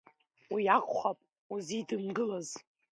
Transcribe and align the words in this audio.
Уи 0.53 0.63
акәхап 0.75 1.19
узидымгылаз. 1.53 2.49